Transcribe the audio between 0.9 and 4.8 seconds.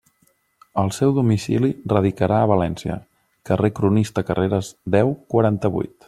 seu domicili radicarà a València, carrer Cronista Carreres,